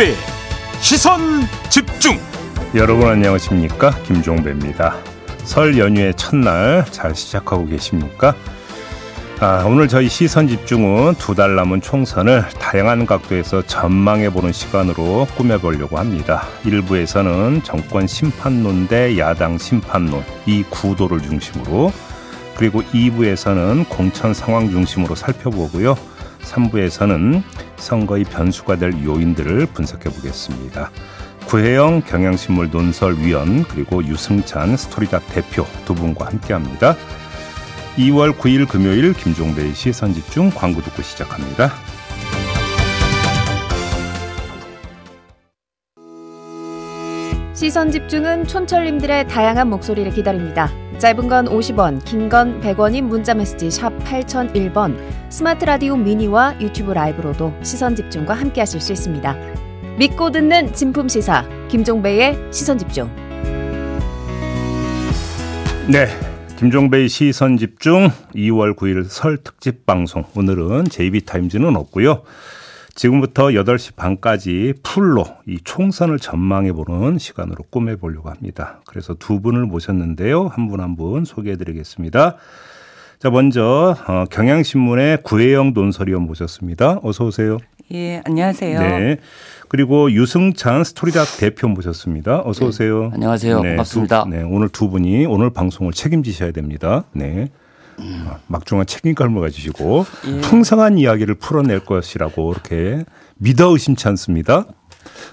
김종배 0.00 0.14
시선 0.80 1.20
집중 1.68 2.18
여러분 2.74 3.06
안녕하십니까 3.06 3.90
김종배입니다 4.04 4.96
설 5.44 5.78
연휴의 5.78 6.14
첫날 6.14 6.86
잘 6.90 7.14
시작하고 7.14 7.66
계십니까 7.66 8.34
아, 9.40 9.64
오늘 9.66 9.88
저희 9.88 10.08
시선 10.08 10.48
집중은 10.48 11.16
두 11.16 11.34
달 11.34 11.54
남은 11.54 11.82
총선을 11.82 12.48
다양한 12.58 13.04
각도에서 13.04 13.60
전망해보는 13.66 14.52
시간으로 14.52 15.26
꾸며보려고 15.36 15.96
합니다. 15.96 16.44
일부에서는 16.64 17.62
정권 17.62 18.06
심판론 18.06 18.88
대 18.88 19.18
야당 19.18 19.56
심판론 19.56 20.22
이 20.46 20.62
구도를 20.68 21.20
중심으로 21.22 21.90
그리고 22.54 22.82
2부에서는 22.82 23.88
공천 23.88 24.34
상황 24.34 24.70
중심으로 24.70 25.14
살펴보고요. 25.14 25.94
3부에서는 26.42 27.42
선거의 27.80 28.24
변수가 28.24 28.76
될 28.76 28.92
요인들을 29.02 29.66
분석해 29.66 30.10
보겠습니다. 30.10 30.90
구혜영 31.46 32.02
경향신문 32.02 32.70
논설위원 32.70 33.64
그리고 33.64 34.04
유승찬 34.04 34.76
스토리닥 34.76 35.26
대표 35.30 35.66
두 35.84 35.94
분과 35.94 36.26
함께합니다. 36.26 36.94
2월 37.96 38.36
9일 38.36 38.68
금요일 38.68 39.12
김종배의 39.14 39.74
시선 39.74 40.14
집중 40.14 40.50
광고 40.50 40.80
듣고 40.80 41.02
시작합니다. 41.02 41.72
시선 47.54 47.90
집중은 47.90 48.46
촌철님들의 48.46 49.28
다양한 49.28 49.68
목소리를 49.68 50.10
기다립니다. 50.12 50.70
짧은 51.00 51.28
건 51.28 51.46
50원, 51.46 52.04
긴 52.04 52.28
건 52.28 52.60
100원인 52.60 53.04
문자 53.04 53.32
메시지 53.32 53.70
샵 53.70 53.90
8001번, 54.04 54.94
스마트 55.30 55.64
라디오 55.64 55.96
미니와 55.96 56.60
유튜브 56.60 56.92
라이브로도 56.92 57.54
시선 57.62 57.96
집중과 57.96 58.34
함께 58.34 58.60
하실 58.60 58.82
수 58.82 58.92
있습니다. 58.92 59.34
믿고 59.98 60.30
듣는 60.30 60.74
진품 60.74 61.08
시사 61.08 61.46
김종배의 61.68 62.38
시선 62.52 62.76
집중. 62.76 63.08
네. 65.88 66.06
김종배의 66.58 67.08
시선 67.08 67.56
집중 67.56 68.10
2월 68.34 68.76
9일 68.76 69.06
설 69.08 69.38
특집 69.38 69.86
방송. 69.86 70.24
오늘은 70.36 70.90
JB타임즈는 70.90 71.74
없고요. 71.76 72.22
지금부터 72.94 73.48
8시 73.48 73.96
반까지 73.96 74.74
풀로 74.82 75.24
이 75.46 75.58
총선을 75.62 76.18
전망해 76.18 76.72
보는 76.72 77.18
시간으로 77.18 77.64
꾸며 77.70 77.96
보려고 77.96 78.30
합니다. 78.30 78.80
그래서 78.86 79.14
두 79.14 79.40
분을 79.40 79.64
모셨는데요. 79.66 80.48
한 80.48 80.68
분한분 80.68 81.24
소개해 81.24 81.56
드리겠습니다. 81.56 82.36
자, 83.18 83.30
먼저 83.30 83.96
어, 84.06 84.24
경향신문의 84.30 85.22
구혜영 85.22 85.72
논설위원 85.74 86.22
모셨습니다. 86.22 87.00
어서 87.02 87.26
오세요. 87.26 87.58
예, 87.92 88.22
안녕하세요. 88.24 88.80
네. 88.80 89.16
그리고 89.68 90.10
유승찬 90.12 90.84
스토리닥 90.84 91.26
대표 91.38 91.68
모셨습니다. 91.68 92.42
어서 92.44 92.66
오세요. 92.66 93.08
네, 93.08 93.10
안녕하세요. 93.14 93.60
네, 93.60 93.68
반갑습니다. 93.70 94.24
두, 94.24 94.30
네, 94.30 94.42
오늘 94.42 94.68
두 94.68 94.88
분이 94.88 95.26
오늘 95.26 95.50
방송을 95.50 95.92
책임지셔야 95.92 96.52
됩니다. 96.52 97.04
네. 97.12 97.50
아, 98.26 98.38
막중한 98.46 98.86
책임감을 98.86 99.40
가지시고 99.40 100.06
예. 100.26 100.40
풍성한 100.40 100.98
이야기를 100.98 101.34
풀어낼 101.36 101.80
것이라고 101.80 102.52
이렇게 102.52 103.04
믿어 103.36 103.70
의심치 103.70 104.06
않습니다. 104.08 104.66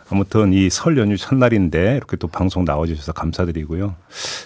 아무튼 0.10 0.54
이 0.54 0.70
설 0.70 0.98
연휴 0.98 1.18
첫날인데 1.18 1.96
이렇게 1.98 2.16
또 2.18 2.28
방송 2.28 2.64
나와주셔서 2.66 3.12
감사드리고요. 3.14 3.96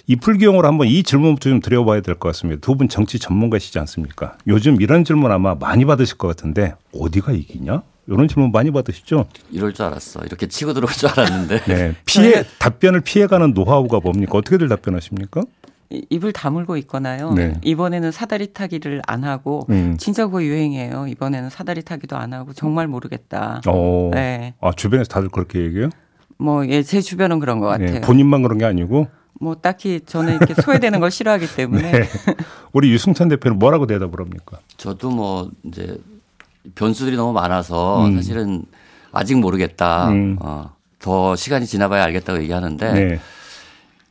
이 0.08 0.16
풀기용으로 0.16 0.68
한번 0.68 0.88
이 0.88 1.04
질문부터 1.04 1.50
좀 1.50 1.60
드려봐야 1.60 2.02
될 2.02 2.16
것 2.16 2.30
같습니다. 2.30 2.60
두 2.62 2.76
분 2.76 2.90
정치 2.90 3.20
전문가시지 3.20 3.78
않습니까? 3.80 4.38
요즘 4.48 4.82
이런 4.82 5.04
질문 5.06 5.32
아마 5.32 5.54
많이 5.56 5.86
받으실 5.86 6.18
것 6.18 6.28
같은데 6.28 6.74
어디가 6.98 7.32
이기냐? 7.34 7.84
이런 8.08 8.28
질문 8.28 8.52
많이 8.52 8.72
받으시죠? 8.72 9.28
이럴 9.52 9.74
줄 9.74 9.86
알았어. 9.86 10.22
이렇게 10.26 10.48
치고 10.48 10.74
들어올 10.74 10.92
줄 10.92 11.10
알았는데. 11.10 11.62
네. 11.66 11.96
피해, 12.06 12.44
답변을 12.60 13.02
피해가는 13.02 13.54
노하우가 13.54 14.00
뭡니까? 14.00 14.38
어떻게들 14.40 14.68
답변하십니까? 14.68 15.44
입을 16.10 16.32
다물고 16.32 16.78
있거나요. 16.78 17.34
네. 17.34 17.54
이번에는 17.64 18.12
사다리 18.12 18.54
타기를 18.54 19.02
안 19.08 19.24
하고 19.24 19.66
음. 19.70 19.98
진짜 20.00 20.26
그거 20.26 20.44
유행이에요. 20.44 21.08
이번에는 21.08 21.50
사다리 21.50 21.84
타기도 21.84 22.18
안 22.18 22.34
하고 22.34 22.54
정말 22.54 22.88
모르겠다. 22.88 23.62
어. 23.68 24.12
네. 24.14 24.54
아 24.62 24.72
주변에서 24.76 25.10
다들 25.10 25.30
그렇게 25.30 25.60
얘기해요? 25.62 25.90
뭐 26.38 26.66
예, 26.68 26.82
제 26.82 27.02
주변은 27.02 27.40
그런 27.40 27.60
것 27.60 27.68
네. 27.78 27.86
같아요. 27.86 28.00
네. 28.00 28.02
본인만 28.02 28.42
그런 28.42 28.58
게 28.58 28.66
아니고? 28.66 29.08
뭐 29.40 29.56
딱히 29.56 30.02
저는 30.06 30.36
이렇게 30.36 30.54
소외되는 30.54 31.00
걸 31.00 31.12
싫어하기 31.12 31.48
때문에. 31.56 31.92
네. 31.92 32.04
우리 32.74 32.92
유승찬 32.92 33.28
대표는 33.28 33.60
뭐라고 33.60 33.86
대답을 33.88 34.20
합니까? 34.20 34.60
저도 34.78 35.10
뭐 35.12 35.50
이제 35.64 35.98
변수들이 36.76 37.16
너무 37.18 37.34
많아서 37.34 38.06
음. 38.06 38.16
사실은 38.16 38.64
아직 39.12 39.38
모르겠다. 39.40 40.10
음. 40.10 40.38
어, 40.40 40.72
더 41.00 41.36
시간이 41.36 41.66
지나봐야 41.66 42.04
알겠다고 42.06 42.42
얘기하는데. 42.44 42.94
네. 42.94 43.20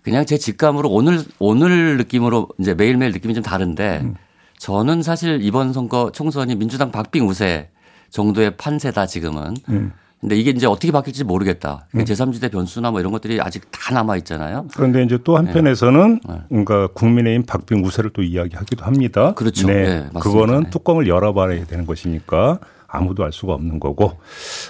그냥 0.02 0.24
제 0.26 0.38
직감으로 0.38 0.88
오늘 0.88 1.22
오늘 1.38 1.96
느낌으로 1.96 2.48
이제 2.58 2.74
매일매일 2.74 3.12
느낌이 3.12 3.34
좀 3.34 3.42
다른데 3.42 4.00
음. 4.02 4.14
저는 4.58 5.02
사실 5.02 5.40
이번 5.42 5.72
선거 5.72 6.10
총선이 6.12 6.54
민주당 6.56 6.90
박빙 6.90 7.28
우세 7.28 7.68
정도의 8.10 8.56
판세다 8.56 9.06
지금은. 9.06 9.56
음. 9.68 9.92
근데 10.20 10.36
이게 10.36 10.50
이제 10.50 10.66
어떻게 10.66 10.92
바뀔지 10.92 11.24
모르겠다. 11.24 11.86
음. 11.94 12.04
제3지대 12.04 12.52
변수나 12.52 12.90
뭐 12.90 13.00
이런 13.00 13.10
것들이 13.10 13.40
아직 13.40 13.70
다 13.70 13.94
남아 13.94 14.18
있잖아요. 14.18 14.66
그런데 14.74 15.02
이제 15.02 15.18
또 15.24 15.38
한편에서는 15.38 16.20
네. 16.28 16.34
뭔가 16.50 16.88
국민의힘 16.88 17.46
박빙 17.46 17.82
우세를 17.84 18.10
또 18.10 18.22
이야기하기도 18.22 18.84
합니다. 18.84 19.32
그렇죠. 19.32 19.66
네. 19.66 19.84
네 20.12 20.20
그거는 20.20 20.64
네. 20.64 20.70
뚜껑을 20.70 21.08
열어봐야 21.08 21.64
되는 21.64 21.86
것이니까 21.86 22.58
아무도 22.86 23.24
알 23.24 23.32
수가 23.32 23.54
없는 23.54 23.80
거고. 23.80 24.20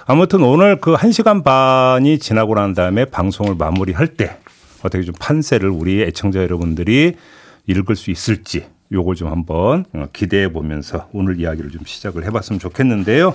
아무튼 0.06 0.42
오늘 0.44 0.80
그 0.80 0.94
1시간 0.94 1.42
반이 1.42 2.20
지나고 2.20 2.54
난 2.54 2.72
다음에 2.72 3.06
방송을 3.06 3.56
마무리할 3.56 4.08
때 4.08 4.38
어떻게 4.82 5.02
좀 5.04 5.14
판세를 5.18 5.68
우리 5.68 6.02
애청자 6.02 6.42
여러분들이 6.42 7.14
읽을 7.66 7.96
수 7.96 8.10
있을지 8.10 8.66
요걸 8.92 9.14
좀 9.14 9.30
한번 9.30 9.84
기대해 10.12 10.52
보면서 10.52 11.08
오늘 11.12 11.38
이야기를 11.38 11.70
좀 11.70 11.82
시작을 11.84 12.24
해봤으면 12.24 12.58
좋겠는데요. 12.58 13.34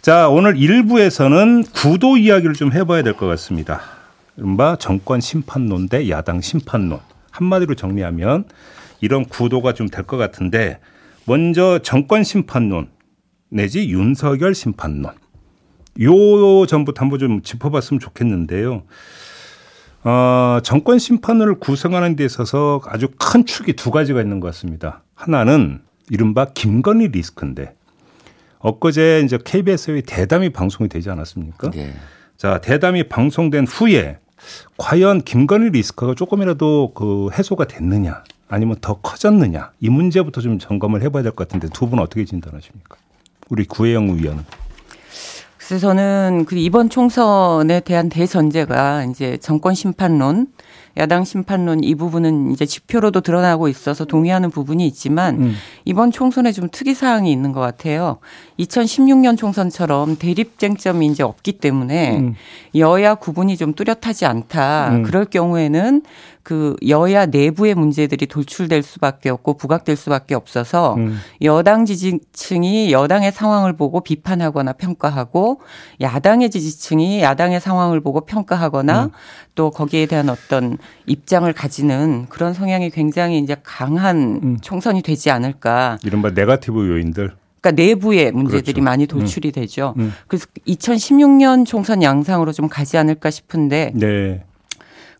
자, 0.00 0.28
오늘 0.28 0.54
1부에서는 0.54 1.72
구도 1.72 2.16
이야기를 2.16 2.54
좀 2.54 2.72
해봐야 2.72 3.02
될 3.02 3.14
것 3.14 3.26
같습니다. 3.26 3.80
이른바 4.36 4.76
정권 4.76 5.20
심판론 5.20 5.88
대 5.88 6.08
야당 6.10 6.40
심판론. 6.40 6.98
한마디로 7.30 7.74
정리하면 7.76 8.44
이런 9.00 9.24
구도가 9.24 9.74
좀 9.74 9.88
될 9.88 10.04
것 10.06 10.16
같은데 10.16 10.80
먼저 11.26 11.78
정권 11.80 12.24
심판론 12.24 12.88
내지 13.50 13.88
윤석열 13.88 14.54
심판론. 14.54 15.12
요 16.00 16.66
전부터 16.66 17.02
한번 17.02 17.18
좀 17.18 17.42
짚어봤으면 17.42 18.00
좋겠는데요. 18.00 18.82
어, 20.04 20.58
정권 20.62 20.98
심판을 20.98 21.54
구성하는 21.60 22.16
데 22.16 22.24
있어서 22.24 22.80
아주 22.86 23.08
큰 23.18 23.44
축이 23.46 23.74
두 23.74 23.90
가지가 23.90 24.20
있는 24.20 24.40
것 24.40 24.48
같습니다. 24.48 25.02
하나는 25.14 25.80
이른바 26.10 26.46
김건희 26.46 27.08
리스크인데 27.08 27.74
엊그제 28.58 29.22
이제 29.24 29.38
KBS의 29.42 30.02
대담이 30.02 30.50
방송이 30.50 30.88
되지 30.88 31.10
않았습니까? 31.10 31.70
네. 31.70 31.92
자, 32.36 32.60
대담이 32.60 33.04
방송된 33.08 33.66
후에 33.66 34.18
과연 34.76 35.22
김건희 35.22 35.70
리스크가 35.70 36.14
조금이라도 36.14 36.92
그 36.94 37.28
해소가 37.32 37.66
됐느냐 37.66 38.24
아니면 38.48 38.76
더 38.80 38.94
커졌느냐 39.00 39.70
이 39.80 39.88
문제부터 39.88 40.40
좀 40.40 40.58
점검을 40.58 41.02
해봐야 41.02 41.22
될 41.22 41.32
것 41.32 41.46
같은데 41.48 41.68
두 41.72 41.86
분 41.88 42.00
어떻게 42.00 42.24
진단하십니까? 42.24 42.96
우리 43.50 43.64
구혜영 43.64 44.08
의원은. 44.08 44.44
그래서 45.66 45.78
저는 45.86 46.44
그 46.48 46.56
이번 46.56 46.90
총선에 46.90 47.80
대한 47.80 48.08
대전제가 48.08 49.04
이제 49.04 49.36
정권 49.38 49.74
심판론, 49.74 50.48
야당 50.96 51.24
심판론 51.24 51.84
이 51.84 51.94
부분은 51.94 52.50
이제 52.50 52.66
지표로도 52.66 53.20
드러나고 53.20 53.68
있어서 53.68 54.04
동의하는 54.04 54.50
부분이 54.50 54.84
있지만 54.88 55.36
음. 55.40 55.54
이번 55.84 56.10
총선에 56.10 56.52
좀 56.52 56.68
특이 56.70 56.94
사항이 56.94 57.30
있는 57.30 57.52
것 57.52 57.60
같아요. 57.60 58.18
2016년 58.58 59.38
총선처럼 59.38 60.16
대립 60.16 60.58
쟁점이 60.58 61.06
이제 61.06 61.22
없기 61.22 61.52
때문에 61.52 62.18
음. 62.18 62.34
여야 62.74 63.14
구분이 63.14 63.56
좀 63.56 63.72
뚜렷하지 63.72 64.26
않다. 64.26 64.90
음. 64.90 65.02
그럴 65.04 65.24
경우에는 65.24 66.02
그 66.42 66.74
여야 66.88 67.26
내부의 67.26 67.74
문제들이 67.74 68.26
돌출될 68.26 68.82
수밖에 68.82 69.28
없고 69.28 69.56
부각될 69.56 69.96
수밖에 69.96 70.34
없어서 70.34 70.94
음. 70.96 71.18
여당 71.42 71.84
지지층이 71.84 72.92
여당의 72.92 73.30
상황을 73.30 73.74
보고 73.74 74.00
비판하거나 74.00 74.72
평가하고 74.72 75.60
야당의 76.00 76.50
지지층이 76.50 77.22
야당의 77.22 77.60
상황을 77.60 78.00
보고 78.00 78.22
평가하거나 78.22 79.04
음. 79.04 79.10
또 79.54 79.70
거기에 79.70 80.06
대한 80.06 80.28
어떤 80.30 80.78
입장을 81.06 81.50
가지는 81.52 82.26
그런 82.28 82.54
성향이 82.54 82.90
굉장히 82.90 83.38
이제 83.38 83.56
강한 83.62 84.40
음. 84.42 84.58
총선이 84.60 85.02
되지 85.02 85.30
않을까. 85.30 85.98
이른바 86.04 86.30
네가티브 86.30 86.88
요인들. 86.88 87.32
그러니까 87.60 87.82
내부의 87.82 88.32
문제들이 88.32 88.74
그렇죠. 88.74 88.82
많이 88.82 89.06
돌출이 89.06 89.50
음. 89.50 89.52
되죠. 89.52 89.94
음. 89.98 90.12
그래서 90.26 90.46
2016년 90.66 91.64
총선 91.64 92.02
양상으로 92.02 92.50
좀 92.50 92.68
가지 92.68 92.98
않을까 92.98 93.30
싶은데 93.30 93.92
네. 93.94 94.42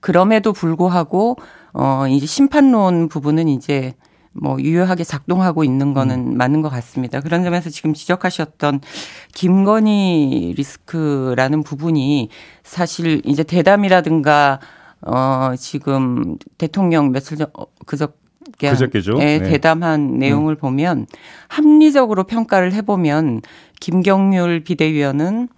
그럼에도 0.02 0.52
불구하고 0.52 1.37
어 1.72 2.06
이제 2.08 2.26
심판론 2.26 3.08
부분은 3.08 3.49
이제 3.49 3.94
뭐 4.32 4.60
유효하게 4.60 5.04
작동하고 5.04 5.62
있는 5.64 5.94
거는 5.94 6.32
음. 6.32 6.37
맞는 6.37 6.60
것 6.60 6.69
같습니다. 6.69 7.20
그런 7.20 7.44
점에서 7.44 7.70
지금 7.70 7.94
지적하셨던 7.94 8.81
김건희 9.34 10.54
리스크라는 10.56 11.62
부분이 11.62 12.28
사실 12.64 13.22
이제 13.25 13.43
대담이라든가 13.44 14.60
어 15.02 15.52
지금 15.56 16.37
대통령 16.58 17.12
며칠 17.12 17.38
전 17.38 17.46
어, 17.54 17.66
그저 17.87 18.08
그저께죠. 18.58 19.14
네. 19.14 19.38
대담한 19.38 20.19
내용을 20.19 20.54
음. 20.54 20.58
보면 20.58 21.06
합리적으로 21.49 22.25
평가를 22.25 22.72
해보면 22.72 23.43
김경률 23.81 24.64
비대위원은 24.64 25.49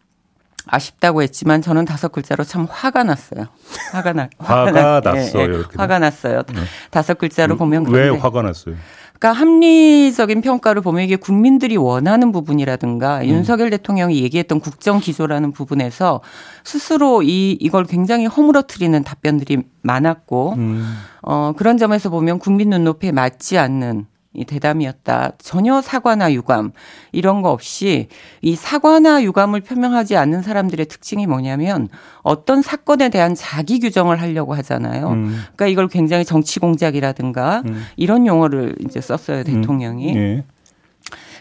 아쉽다고 0.67 1.23
했지만 1.23 1.63
저는 1.63 1.85
다섯 1.85 2.11
글자로 2.11 2.45
참 2.45 2.67
화가 2.69 3.05
났어요. 3.05 3.47
화가 3.93 4.13
나 4.13 4.29
화가, 4.39 4.67
화가 4.67 5.01
났어요. 5.13 5.53
예, 5.53 5.59
예, 5.59 5.63
화가 5.77 5.99
났어요. 5.99 6.43
네. 6.43 6.61
다섯 6.91 7.19
글자로 7.19 7.57
보면 7.57 7.87
왜 7.89 8.09
화가 8.09 8.43
났어요? 8.43 8.77
그러니까 9.19 9.41
합리적인 9.41 10.41
평가를 10.41 10.83
보면 10.83 11.05
이게 11.05 11.17
국민들이 11.17 11.77
원하는 11.77 12.33
부분이라든가 12.33 13.21
음. 13.21 13.27
윤석열 13.27 13.71
대통령이 13.71 14.23
얘기했던 14.23 14.61
국정 14.61 15.01
기조라는 15.01 15.53
부분에서 15.53 16.21
스스로 16.65 17.23
이 17.23 17.53
이걸 17.61 17.85
굉장히 17.85 18.27
허물어뜨리는 18.27 19.03
답변들이 19.05 19.63
많았고 19.83 20.55
음. 20.59 20.97
어 21.23 21.53
그런 21.57 21.79
점에서 21.79 22.11
보면 22.11 22.39
국민 22.39 22.71
눈높이에 22.71 23.13
맞지 23.13 23.57
않는 23.57 24.07
이 24.35 24.45
대담이었다. 24.45 25.33
전혀 25.39 25.81
사과나 25.81 26.33
유감 26.33 26.73
이런 27.13 27.41
거 27.41 27.51
없이 27.51 28.09
이 28.43 28.57
사과나 28.57 29.23
유감을 29.23 29.61
표명하지 29.61 30.17
않는 30.17 30.43
사람들의 30.43 30.87
특징이 30.87 31.27
뭐냐면 31.27 31.89
어떤 32.23 32.61
사건에 32.61 33.11
대한 33.11 33.37
자기 33.37 33.79
규정을 33.79 34.21
하려고 34.21 34.55
하잖아요. 34.55 35.09
음. 35.11 35.41
그러니까 35.55 35.69
이걸 35.69 35.89
굉장히 35.89 36.25
정치 36.25 36.59
공작이라든가 36.59 37.63
음. 37.67 37.85
이런 37.97 38.27
용어를 38.27 38.75
이제 38.81 39.01
썼어요 39.01 39.39
음. 39.39 39.45
대통령이. 39.45 40.13
음. 40.13 40.15
네. 40.15 40.45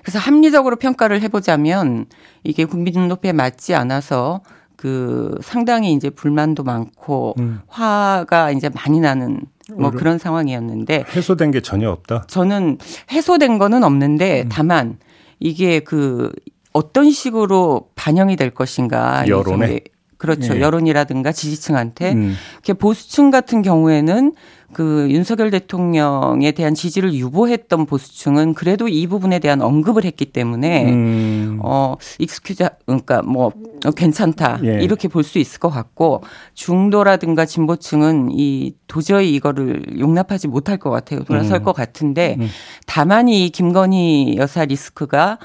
그래서 0.04 0.20
합리적으로 0.20 0.76
평가를 0.76 1.22
해보자면 1.22 2.06
이게 2.44 2.66
국민 2.66 2.94
눈높이에 2.94 3.32
맞지 3.32 3.74
않아서 3.74 4.42
그 4.76 5.40
상당히 5.42 5.94
이제 5.94 6.10
불만도 6.10 6.64
많고 6.64 7.36
음. 7.40 7.62
화가 7.68 8.52
이제 8.52 8.70
많이 8.70 9.00
나는 9.00 9.40
뭐 9.72 9.92
그런 9.92 10.18
상황이었는데 10.18 11.06
해소된 11.16 11.52
게 11.52 11.62
전혀 11.62 11.90
없다. 11.90 12.26
저는 12.28 12.78
해소된 13.12 13.58
거는 13.58 13.84
없는데 13.84 14.44
음. 14.44 14.50
다만 14.50 14.98
이게 15.40 15.80
그 15.80 16.32
어떤 16.74 17.12
식으로 17.12 17.90
반영이 17.96 18.36
될 18.36 18.50
것인가 18.50 19.28
여론에 19.28 19.82
그렇죠 20.24 20.56
예. 20.56 20.62
여론이라든가 20.62 21.34
지지층한테 21.34 22.14
음. 22.14 22.36
보수층 22.80 23.30
같은 23.30 23.62
경우에는 23.62 24.32
그 24.72 25.08
윤석열 25.12 25.52
대통령에 25.52 26.54
대한 26.54 26.74
지지를 26.74 27.14
유보했던 27.14 27.86
보수층은 27.86 28.54
그래도 28.54 28.88
이 28.88 29.06
부분에 29.06 29.40
대한 29.40 29.62
언급을 29.62 30.06
했기 30.06 30.26
때문에 30.26 30.92
음. 30.94 31.60
어 31.62 31.96
익스큐자 32.20 32.70
그러니까 32.86 33.22
뭐 33.22 33.52
괜찮다 33.98 34.62
예. 34.64 34.80
이렇게 34.82 35.10
볼 35.10 35.24
수 35.24 35.40
있을 35.40 35.60
것 35.60 35.70
같고 35.70 36.24
중도라든가 36.54 37.46
진보층은 37.46 38.30
이 38.32 38.74
도저히 38.88 39.36
이거를 39.36 40.00
용납하지 40.00 40.48
못할 40.48 40.78
것 40.78 40.90
같아요 40.90 41.24
돌아설 41.26 41.58
음. 41.58 41.64
것 41.64 41.74
같은데 41.74 42.38
음. 42.40 42.48
다만 42.88 43.28
이 43.28 43.50
김건희 43.50 44.36
여사 44.38 44.64
리스크가 44.64 45.38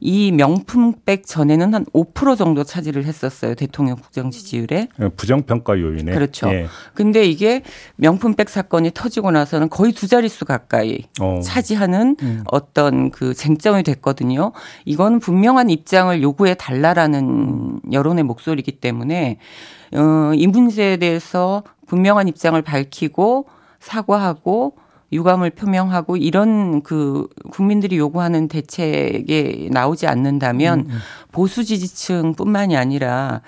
이 0.00 0.32
명품백 0.32 1.26
전에는 1.26 1.74
한 1.74 1.84
5% 1.86 2.36
정도 2.36 2.64
차지를 2.64 3.04
했었어요. 3.04 3.54
대통령 3.54 3.96
국정 3.96 4.30
지지율에. 4.30 4.88
예, 5.00 5.08
부정평가 5.08 5.80
요인에. 5.80 6.12
그렇죠. 6.12 6.48
예. 6.50 6.66
근데 6.94 7.24
이게 7.24 7.62
명품백 7.96 8.48
사건이 8.48 8.90
터지고 8.94 9.30
나서는 9.30 9.68
거의 9.70 9.92
두 9.92 10.06
자릿수 10.06 10.44
가까이 10.44 11.04
어. 11.20 11.40
차지하는 11.42 12.16
음. 12.22 12.44
어떤 12.50 13.10
그 13.10 13.34
쟁점이 13.34 13.82
됐거든요. 13.82 14.52
이건 14.84 15.20
분명한 15.20 15.70
입장을 15.70 16.22
요구해 16.22 16.54
달라라는 16.54 17.80
여론의 17.92 18.24
목소리이기 18.24 18.80
때문에 18.80 19.38
어, 19.94 20.32
이 20.34 20.46
문제에 20.46 20.96
대해서 20.96 21.62
분명한 21.86 22.28
입장을 22.28 22.60
밝히고 22.60 23.46
사과하고 23.78 24.76
유감을 25.14 25.50
표명하고 25.50 26.16
이런 26.16 26.82
그 26.82 27.28
국민들이 27.50 27.96
요구하는 27.96 28.48
대책에 28.48 29.68
나오지 29.70 30.06
않는다면 30.06 30.80
음, 30.80 30.86
음. 30.90 30.98
보수 31.32 31.64
지지층뿐만이 31.64 32.76
아니라 32.76 33.40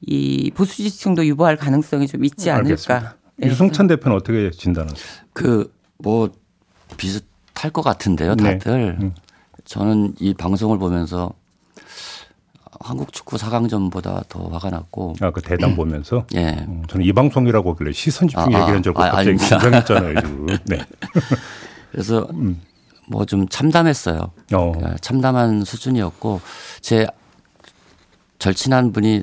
이 0.00 0.50
보수 0.54 0.76
지지층도 0.76 1.26
유보할 1.26 1.56
가능성이 1.56 2.06
좀 2.06 2.24
있지 2.24 2.50
않을까. 2.50 3.14
네. 3.36 3.48
유승찬 3.48 3.86
대표는 3.88 4.16
어떻게 4.16 4.50
진단하세요? 4.50 4.96
그뭐 5.32 6.30
비슷할 6.96 7.70
것 7.72 7.82
같은데요, 7.82 8.36
네. 8.36 8.58
다들. 8.58 8.98
네. 9.00 9.10
저는 9.64 10.14
이 10.20 10.34
방송을 10.34 10.78
보면서 10.78 11.32
한국 12.84 13.14
축구 13.14 13.36
4강전보다 13.36 14.28
더 14.28 14.46
화가 14.48 14.68
났고. 14.68 15.14
아, 15.22 15.30
그 15.30 15.40
대담 15.40 15.74
보면서? 15.74 16.26
예. 16.34 16.50
음, 16.68 16.82
저는 16.86 17.06
이 17.06 17.12
방송이라고 17.14 17.72
하길래 17.72 17.92
시선 17.92 18.28
집중 18.28 18.54
아, 18.54 18.60
얘기한 18.60 18.82
줄 18.82 18.90
알고 18.90 19.02
아, 19.02 19.10
갑자기 19.10 19.38
긴장했잖아요, 19.38 20.20
지금. 20.20 20.46
네. 20.66 20.78
그래서 21.90 22.28
음. 22.32 22.60
뭐좀 23.08 23.48
참담했어요. 23.48 24.18
어. 24.52 24.72
그러니까 24.72 24.96
참담한 25.00 25.64
수준이었고 25.64 26.42
제 26.82 27.06
절친한 28.38 28.92
분이 28.92 29.22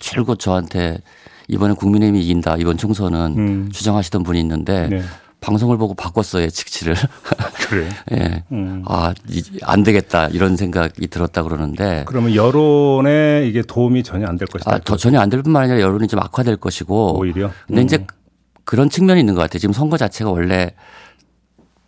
줄곧 0.00 0.40
저한테 0.40 0.98
이번에 1.46 1.74
국민의힘이 1.74 2.24
이긴다 2.24 2.56
이번 2.56 2.76
총선은 2.76 3.34
음. 3.38 3.70
주장하시던 3.70 4.24
분이 4.24 4.40
있는데 4.40 4.88
네. 4.88 5.02
방송을 5.46 5.78
보고 5.78 5.94
바꿨어요 5.94 6.42
예측치를. 6.42 6.96
그래. 7.68 7.88
예. 8.12 8.42
음. 8.50 8.82
아, 8.86 9.14
안 9.62 9.84
되겠다 9.84 10.26
이런 10.28 10.56
생각이 10.56 11.06
들었다 11.06 11.44
그러는데. 11.44 12.02
그러면 12.08 12.34
여론에 12.34 13.46
이게 13.46 13.62
도움이 13.62 14.02
전혀 14.02 14.26
안 14.26 14.36
될 14.36 14.48
것이다. 14.48 14.74
아, 14.74 14.78
더 14.78 14.96
전혀 14.96 15.20
안 15.20 15.30
될 15.30 15.42
뿐만 15.44 15.62
아니라 15.62 15.80
여론이 15.80 16.08
좀 16.08 16.18
악화될 16.20 16.56
것이고. 16.56 17.18
오히려. 17.20 17.50
근데 17.68 17.82
음. 17.82 17.84
이제 17.84 18.06
그런 18.64 18.90
측면이 18.90 19.20
있는 19.20 19.34
것 19.36 19.40
같아요. 19.42 19.60
지금 19.60 19.72
선거 19.72 19.96
자체가 19.96 20.30
원래 20.32 20.72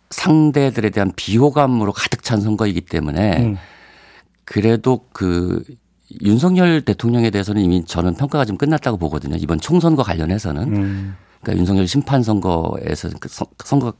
상대들에 0.09 0.89
대한 0.91 1.11
비호감으로 1.15 1.91
가득 1.91 2.23
찬 2.23 2.39
선거이기 2.39 2.81
때문에 2.81 3.37
음. 3.43 3.57
그래도 4.45 5.05
그 5.11 5.63
윤석열 6.21 6.81
대통령에 6.81 7.29
대해서는 7.29 7.61
이미 7.61 7.83
저는 7.85 8.15
평가가 8.15 8.45
좀 8.45 8.57
끝났다고 8.57 8.97
보거든요. 8.97 9.35
이번 9.37 9.59
총선과 9.59 10.03
관련해서는. 10.03 11.13
음. 11.39 11.41
그러니까 11.41 11.59
윤석열 11.59 11.87
심판 11.87 12.23
선거에서 12.23 13.09
그 13.19 13.29
선거 13.65 13.93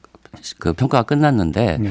그 0.59 0.73
평가가 0.73 1.03
끝났는데 1.03 1.77
네. 1.79 1.89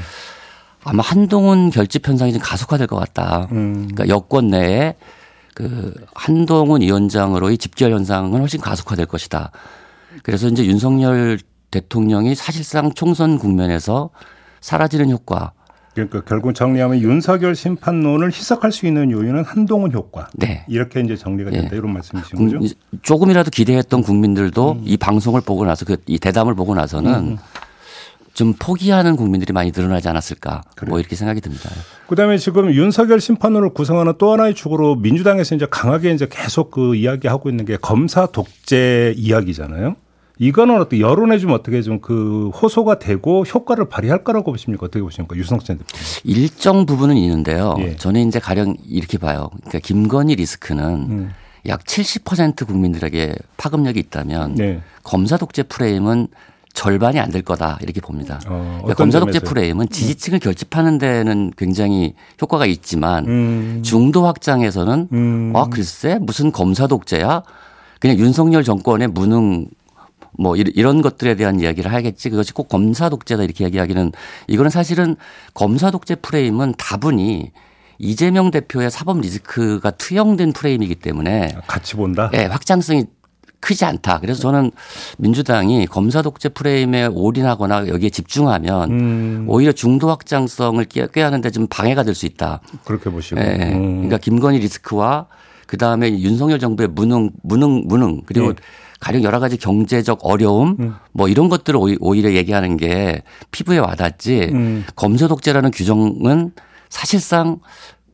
아마 0.84 1.02
한동훈 1.02 1.70
결집 1.70 2.06
현상이 2.06 2.32
좀 2.32 2.40
가속화될 2.40 2.86
것 2.86 2.96
같다. 2.96 3.48
음. 3.52 3.88
그러니까 3.92 4.08
여권 4.08 4.48
내에 4.48 4.94
그 5.54 5.94
한동훈 6.14 6.82
위원장으로의 6.82 7.58
집결 7.58 7.92
현상은 7.92 8.38
훨씬 8.38 8.60
가속화될 8.60 9.06
것이다. 9.06 9.50
그래서 10.22 10.48
이제 10.48 10.64
윤석열 10.64 11.38
대통령이 11.70 12.34
사실상 12.34 12.92
총선 12.92 13.38
국면에서 13.38 14.10
사라지는 14.60 15.10
효과 15.10 15.52
그러니까 15.94 16.20
결국 16.22 16.54
정리하면 16.54 17.00
윤석열 17.00 17.54
심판론을 17.54 18.28
희석할 18.28 18.72
수 18.72 18.86
있는 18.86 19.10
요인은 19.10 19.44
한동훈 19.44 19.92
효과. 19.92 20.28
네. 20.34 20.64
이렇게 20.68 21.00
이제 21.00 21.16
정리가 21.16 21.50
된다 21.50 21.70
네. 21.70 21.76
이런 21.76 21.92
말씀이신 21.92 22.60
거죠? 22.60 22.74
조금이라도 23.02 23.50
기대했던 23.50 24.02
국민들도 24.02 24.72
음. 24.72 24.82
이 24.84 24.96
방송을 24.96 25.40
보고 25.42 25.64
나서 25.64 25.84
그 25.84 25.96
이 26.06 26.18
대담을 26.18 26.54
보고 26.54 26.74
나서는 26.74 27.14
음. 27.14 27.36
좀 28.32 28.54
포기하는 28.58 29.16
국민들이 29.16 29.52
많이 29.52 29.72
늘어나지 29.74 30.08
않았을까 30.08 30.50
뭐 30.50 30.62
그래. 30.76 30.88
뭐 30.90 31.00
이렇게 31.00 31.16
생각이 31.16 31.40
듭니다. 31.40 31.68
그다음에 32.06 32.38
지금 32.38 32.72
윤석열 32.72 33.20
심판론을 33.20 33.70
구성하는 33.70 34.14
또 34.18 34.32
하나의 34.32 34.54
축으로 34.54 34.94
민주당에서 34.94 35.56
이제 35.56 35.66
강하게 35.68 36.12
이제 36.12 36.28
계속 36.30 36.70
그 36.70 36.94
이야기하고 36.94 37.50
있는 37.50 37.64
게 37.64 37.76
검사 37.76 38.26
독재 38.26 39.14
이야기잖아요. 39.16 39.96
이거는 40.38 40.76
어떻게 40.80 41.00
여론에 41.00 41.38
좀 41.38 41.50
어떻게 41.52 41.82
좀 41.82 42.00
그 42.00 42.50
호소가 42.50 42.98
되고 42.98 43.42
효과를 43.44 43.88
발휘할 43.88 44.22
거라고 44.24 44.52
보십니까? 44.52 44.86
어떻게 44.86 45.02
보십니까? 45.02 45.36
유성찬 45.36 45.78
대표. 45.78 45.88
일정 46.24 46.86
부분은 46.86 47.16
있는데요. 47.16 47.74
예. 47.80 47.96
저는 47.96 48.28
이제 48.28 48.38
가령 48.38 48.76
이렇게 48.88 49.18
봐요. 49.18 49.50
그러니까 49.64 49.80
김건희 49.80 50.36
리스크는 50.36 50.84
음. 51.10 51.30
약70% 51.66 52.66
국민들에게 52.66 53.34
파급력이 53.56 53.98
있다면 54.00 54.54
네. 54.54 54.80
검사 55.02 55.36
독재 55.36 55.64
프레임은 55.64 56.28
절반이 56.72 57.18
안 57.18 57.32
될 57.32 57.42
거다 57.42 57.78
이렇게 57.82 58.00
봅니다. 58.00 58.38
어, 58.46 58.78
그러니까 58.82 58.94
검사 58.94 59.18
독재 59.18 59.40
프레임은 59.40 59.86
음. 59.86 59.88
지지층을 59.88 60.38
결집하는 60.38 60.98
데는 60.98 61.50
굉장히 61.56 62.14
효과가 62.40 62.66
있지만 62.66 63.26
음. 63.26 63.82
중도 63.84 64.24
확장에서는 64.24 65.08
음. 65.12 65.52
아 65.56 65.66
글쎄 65.68 66.18
무슨 66.20 66.52
검사 66.52 66.86
독재야? 66.86 67.42
그냥 68.00 68.16
윤석열 68.18 68.62
정권의 68.62 69.08
무능 69.08 69.66
뭐 70.38 70.56
이런 70.56 71.02
것들에 71.02 71.34
대한 71.34 71.60
이야기를 71.60 71.92
하겠지 71.92 72.30
그것이 72.30 72.52
꼭 72.52 72.68
검사 72.68 73.08
독재다 73.08 73.42
이렇게 73.42 73.64
이야기하기는 73.64 74.12
이거는 74.46 74.70
사실은 74.70 75.16
검사 75.52 75.90
독재 75.90 76.16
프레임은 76.16 76.74
다분히 76.78 77.50
이재명 77.98 78.52
대표의 78.52 78.90
사법 78.92 79.20
리스크가 79.20 79.90
투영된 79.90 80.52
프레임이기 80.52 80.94
때문에 80.94 81.56
같이 81.66 81.96
본다. 81.96 82.30
예, 82.34 82.38
네, 82.38 82.46
확장성이 82.46 83.06
크지 83.60 83.84
않다. 83.84 84.20
그래서 84.20 84.40
저는 84.40 84.70
민주당이 85.18 85.86
검사 85.86 86.22
독재 86.22 86.50
프레임에 86.50 87.06
올인하거나 87.06 87.88
여기에 87.88 88.10
집중하면 88.10 88.90
음. 88.92 89.44
오히려 89.48 89.72
중도 89.72 90.08
확장성을 90.08 90.84
꾀하는데 90.84 91.50
좀 91.50 91.66
방해가 91.66 92.04
될 92.04 92.14
수 92.14 92.26
있다. 92.26 92.60
그렇게 92.84 93.10
보시고. 93.10 93.40
네. 93.40 93.72
음. 93.74 93.94
그러니까 93.96 94.18
김건희 94.18 94.60
리스크와 94.60 95.26
그 95.66 95.76
다음에 95.76 96.08
윤석열 96.20 96.60
정부의 96.60 96.88
무능, 96.88 97.30
무능, 97.42 97.82
무능 97.88 98.22
그리고 98.24 98.52
네. 98.52 98.60
가령 99.00 99.22
여러 99.22 99.38
가지 99.40 99.56
경제적 99.56 100.20
어려움 100.22 100.76
음. 100.80 100.94
뭐 101.12 101.28
이런 101.28 101.48
것들을 101.48 101.78
오히려 102.00 102.32
얘기하는 102.32 102.76
게 102.76 103.22
피부에 103.50 103.78
와닿지 103.78 104.50
음. 104.52 104.84
검사 104.96 105.28
독재라는 105.28 105.70
규정은 105.70 106.52
사실상 106.88 107.58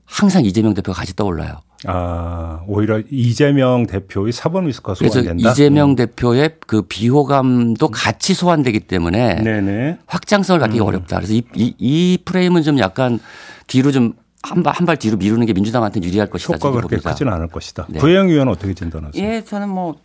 항상 0.04 0.44
이재명 0.44 0.74
대표가 0.74 0.98
같이 0.98 1.16
떠올라요. 1.16 1.60
아, 1.86 2.62
오히려 2.66 3.00
이재명 3.10 3.86
대표의 3.86 4.32
사법 4.32 4.64
리스크가 4.64 4.94
소환된다. 4.94 5.32
그래서 5.34 5.50
이재명 5.50 5.90
음. 5.90 5.96
대표의 5.96 6.56
그 6.66 6.82
비호감도 6.82 7.88
같이 7.88 8.32
소환되기 8.32 8.80
때문에 8.80 9.42
네네. 9.42 9.98
확장성을 10.06 10.60
갖기가 10.60 10.84
음. 10.84 10.88
어렵다. 10.88 11.16
그래서 11.16 11.34
이, 11.34 11.42
이, 11.54 11.74
이 11.78 12.18
프레임은 12.24 12.62
좀 12.62 12.78
약간 12.78 13.20
뒤로 13.66 13.92
좀 13.92 14.14
한발 14.42 14.74
한 14.74 14.84
발 14.86 14.96
뒤로 14.98 15.16
미루는 15.16 15.46
게 15.46 15.52
민주당한테 15.54 16.00
유리할 16.02 16.28
것이다. 16.28 16.54
효과가 16.54 16.76
그렇게 16.76 16.96
크지는 16.96 17.32
않을 17.32 17.48
것이다. 17.48 17.86
네. 17.88 17.98
부영 17.98 18.28
의원은 18.28 18.52
어떻게 18.52 18.74
진단하세요? 18.74 19.22
예, 19.24 19.42
저는 19.44 19.68
뭐 19.70 19.96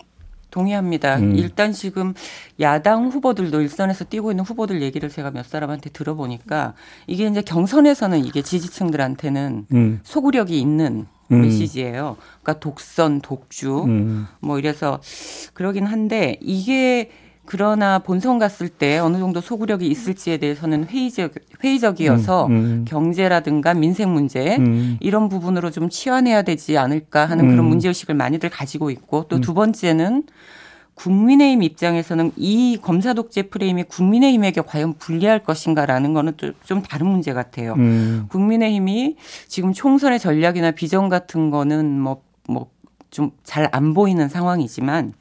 동의합니다. 0.51 1.17
음. 1.17 1.35
일단 1.35 1.71
지금 1.71 2.13
야당 2.59 3.09
후보들도 3.09 3.61
일선에서 3.61 4.05
뛰고 4.05 4.31
있는 4.31 4.43
후보들 4.43 4.81
얘기를 4.81 5.09
제가 5.09 5.31
몇 5.31 5.45
사람한테 5.45 5.89
들어보니까 5.91 6.73
이게 7.07 7.27
이제 7.27 7.41
경선에서는 7.41 8.25
이게 8.25 8.41
지지층들한테는 8.41 9.65
음. 9.71 9.99
소구력이 10.03 10.59
있는 10.59 11.07
음. 11.31 11.41
메시지예요. 11.41 12.17
그러니까 12.41 12.59
독선, 12.59 13.21
독주 13.21 13.83
음. 13.83 14.27
뭐 14.39 14.57
이래서 14.59 14.99
그러긴 15.53 15.85
한데 15.85 16.37
이게 16.41 17.11
그러나 17.49 17.97
본선 17.97 18.37
갔을 18.37 18.69
때 18.69 18.99
어느 18.99 19.17
정도 19.17 19.41
소구력이 19.41 19.87
있을지에 19.87 20.37
대해서는 20.37 20.85
회의적 20.85 21.33
회의적이어서 21.63 22.45
음, 22.45 22.51
음. 22.51 22.85
경제라든가 22.87 23.73
민생 23.73 24.13
문제 24.13 24.57
음. 24.57 24.97
이런 24.99 25.29
부분으로 25.29 25.71
좀 25.71 25.89
치환해야 25.89 26.43
되지 26.43 26.77
않을까 26.77 27.25
하는 27.25 27.49
그런 27.49 27.65
음. 27.65 27.69
문제 27.69 27.87
의식을 27.87 28.13
많이들 28.13 28.51
가지고 28.51 28.91
있고 28.91 29.25
또두 29.29 29.53
음. 29.53 29.55
번째는 29.55 30.23
국민의힘 30.93 31.63
입장에서는 31.63 32.33
이 32.35 32.77
검사 32.79 33.15
독재 33.15 33.49
프레임이 33.49 33.85
국민의힘에게 33.85 34.61
과연 34.61 34.93
불리할 34.99 35.43
것인가라는 35.43 36.13
거는 36.13 36.33
좀 36.65 36.83
다른 36.83 37.07
문제 37.07 37.33
같아요. 37.33 37.73
음. 37.77 38.27
국민의힘이 38.29 39.15
지금 39.47 39.73
총선의 39.73 40.19
전략이나 40.19 40.69
비전 40.71 41.09
같은 41.09 41.49
거는 41.49 41.99
뭐 41.99 42.21
뭐 42.47 42.67
좀 43.11 43.31
잘 43.43 43.67
안 43.71 43.93
보이는 43.93 44.29
상황이지만 44.29 45.13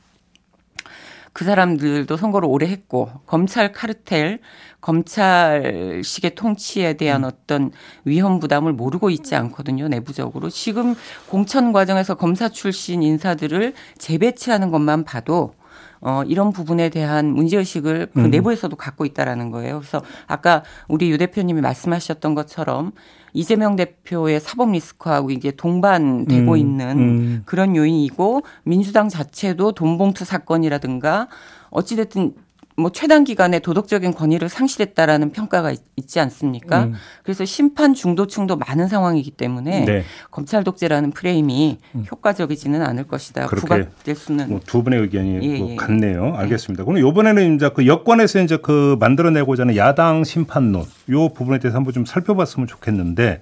그 1.38 1.44
사람들도 1.44 2.16
선거를 2.16 2.48
오래 2.48 2.66
했고 2.66 3.10
검찰 3.24 3.70
카르텔, 3.70 4.40
검찰식의 4.80 6.34
통치에 6.34 6.94
대한 6.94 7.22
음. 7.22 7.28
어떤 7.28 7.70
위험 8.04 8.40
부담을 8.40 8.72
모르고 8.72 9.08
있지 9.10 9.36
않거든요. 9.36 9.86
내부적으로 9.86 10.50
지금 10.50 10.96
공천 11.28 11.72
과정에서 11.72 12.16
검사 12.16 12.48
출신 12.48 13.04
인사들을 13.04 13.72
재배치하는 13.98 14.72
것만 14.72 15.04
봐도 15.04 15.54
어, 16.00 16.24
이런 16.26 16.52
부분에 16.52 16.88
대한 16.88 17.26
문제의식을 17.26 18.08
그 18.14 18.20
음. 18.20 18.30
내부에서도 18.30 18.74
갖고 18.74 19.04
있다라는 19.04 19.52
거예요. 19.52 19.78
그래서 19.78 20.02
아까 20.26 20.64
우리 20.88 21.08
유 21.08 21.18
대표님이 21.18 21.60
말씀하셨던 21.60 22.34
것처럼 22.34 22.90
이재명 23.32 23.76
대표의 23.76 24.40
사법 24.40 24.72
리스크하고 24.72 25.30
이게 25.30 25.50
동반되고 25.50 26.52
음. 26.52 26.56
있는 26.56 26.98
음. 26.98 27.42
그런 27.44 27.76
요인이고 27.76 28.42
민주당 28.64 29.08
자체도 29.08 29.72
돈봉투 29.72 30.24
사건이라든가 30.24 31.28
어찌됐든 31.70 32.34
뭐 32.78 32.92
최단 32.92 33.24
기간에 33.24 33.58
도덕적인 33.58 34.14
권위를 34.14 34.48
상실했다라는 34.48 35.32
평가가 35.32 35.72
있, 35.72 35.80
지 36.06 36.20
않습니까? 36.20 36.84
음. 36.84 36.94
그래서 37.22 37.44
심판 37.44 37.92
중도층도 37.92 38.56
많은 38.56 38.88
상황이기 38.88 39.32
때문에 39.32 39.84
네. 39.84 40.04
검찰 40.30 40.64
독재라는 40.64 41.10
프레임이 41.10 41.78
음. 41.96 42.04
효과적이지는 42.10 42.80
않을 42.80 43.08
것이다. 43.08 43.46
부각될 43.46 44.14
수는 44.14 44.48
뭐 44.48 44.60
두 44.64 44.82
분의 44.82 45.00
의견이 45.00 45.38
예, 45.42 45.58
뭐 45.58 45.70
예. 45.70 45.76
같네요. 45.76 46.34
알겠습니다. 46.36 46.84
그럼 46.84 46.98
이번에는 46.98 47.56
이제 47.56 47.70
그 47.74 47.86
여권에서 47.86 48.40
이제 48.40 48.56
그 48.56 48.96
만들어내고자 49.00 49.64
하는 49.64 49.76
야당 49.76 50.24
심판론 50.24 50.84
요 51.10 51.28
부분에 51.30 51.58
대해서 51.58 51.76
한번 51.76 51.92
좀 51.92 52.04
살펴봤으면 52.04 52.66
좋겠는데 52.66 53.40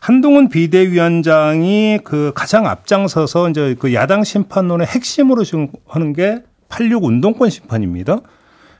한동훈 0.00 0.48
비대위원장이 0.48 2.00
그 2.04 2.32
가장 2.34 2.66
앞장서서 2.66 3.50
이제 3.50 3.74
그 3.78 3.94
야당 3.94 4.22
심판론의 4.22 4.86
핵심으로 4.86 5.44
지금 5.44 5.68
하는 5.88 6.12
게 6.12 6.42
86 6.68 7.04
운동권 7.04 7.50
심판입니다. 7.50 8.20